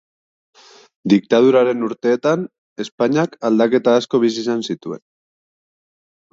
[1.13, 2.47] Diktaduraren urteetan,
[2.85, 5.07] Espainiak aldaketa asko bizi izan zituen.